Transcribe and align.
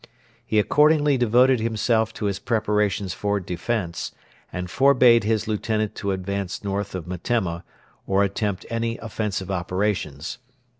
He 0.43 0.57
accordingly 0.57 1.15
devoted 1.15 1.59
himself 1.59 2.11
to 2.13 2.25
his 2.25 2.39
preparations 2.39 3.13
for 3.13 3.39
defence, 3.39 4.13
and 4.51 4.67
forbade 4.67 5.25
his 5.25 5.47
lieutenant 5.47 5.93
to 5.97 6.11
advance 6.11 6.63
north 6.63 6.95
of 6.95 7.05
Metemma 7.05 7.63
or 8.07 8.23
attempt 8.23 8.65
any 8.71 8.97
offensive 8.97 9.51
operations. 9.51 10.39